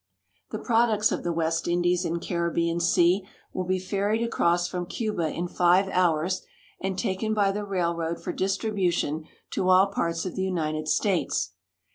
[0.49, 5.27] The products of the West Indies and Caribbean sea will be ferried across from Cuba
[5.27, 6.41] in five hours
[6.79, 11.53] and taken b}^!^ railroad for distribution to all parts of the United States.